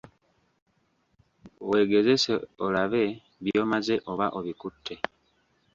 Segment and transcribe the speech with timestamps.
[1.69, 2.33] Weegezese
[2.65, 3.03] olabe
[3.43, 4.95] by'omaze oba obikutte.